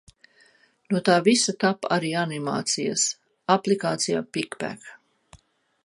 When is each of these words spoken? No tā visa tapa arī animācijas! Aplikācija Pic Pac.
No 0.95 1.01
tā 1.09 1.17
visa 1.27 1.53
tapa 1.63 1.91
arī 1.97 2.15
animācijas! 2.21 3.05
Aplikācija 3.57 4.27
Pic 4.39 4.61
Pac. 4.65 4.91